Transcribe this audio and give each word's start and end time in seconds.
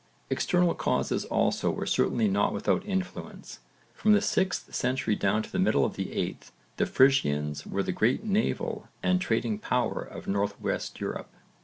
External 0.31 0.73
causes 0.73 1.25
also 1.25 1.69
were 1.69 1.85
certainly 1.85 2.27
not 2.27 2.53
without 2.53 2.83
influence. 2.87 3.59
From 3.93 4.13
the 4.13 4.19
6th 4.19 4.73
century 4.73 5.15
down 5.15 5.43
to 5.43 5.51
the 5.51 5.59
middle 5.59 5.85
of 5.85 5.95
the 5.95 6.07
8th, 6.07 6.49
the 6.77 6.87
Frisians 6.87 7.67
were 7.67 7.83
the 7.83 7.91
great 7.91 8.23
naval 8.23 8.87
and 9.03 9.21
trading 9.21 9.59
power 9.59 10.01
of 10.01 10.25
North 10.27 10.59
West 10.59 10.99
Europe. 10.99 11.29